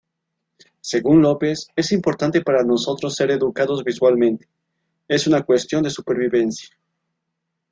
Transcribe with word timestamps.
Según 0.79 1.21
López, 1.21 1.67
"Es 1.75 1.91
importante 1.91 2.41
para 2.41 2.63
nosotros 2.63 3.13
ser 3.13 3.29
educados 3.29 3.83
visualmente; 3.83 4.47
es 5.07 5.27
una 5.27 5.43
cuestión 5.43 5.83
de 5.83 5.91
supervivencia. 5.91 6.75